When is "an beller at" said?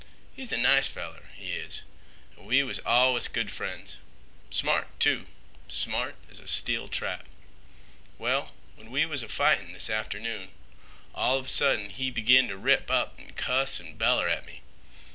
13.79-14.47